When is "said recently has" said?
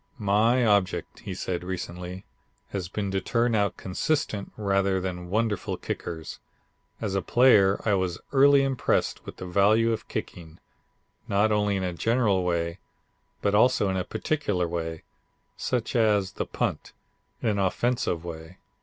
1.35-2.89